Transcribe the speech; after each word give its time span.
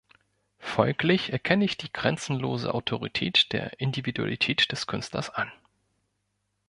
Folglich 0.57 1.31
erkenne 1.31 1.63
ich 1.63 1.77
die 1.77 1.93
grenzenlose 1.93 2.73
Autorität 2.73 3.53
der 3.53 3.79
Individualität 3.79 4.71
des 4.71 4.87
Künstlers 4.87 5.29
an... 5.29 5.51